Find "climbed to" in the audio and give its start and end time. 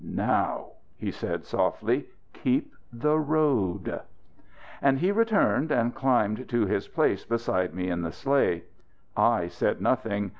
5.93-6.65